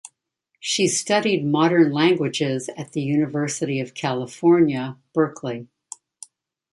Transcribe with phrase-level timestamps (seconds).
[0.59, 5.67] She studied modern languages at the University of California, Berkeley.